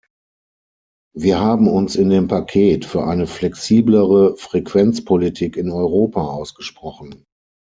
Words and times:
Wir 1.15 1.39
haben 1.39 1.67
uns 1.67 1.95
in 1.95 2.09
dem 2.09 2.27
Paket 2.27 2.85
für 2.85 3.03
eine 3.03 3.27
flexiblere 3.27 4.35
Frequenzpolitik 4.35 5.55
in 5.55 5.69
Europa 5.69 6.23
ausgesprochen. 6.25 7.23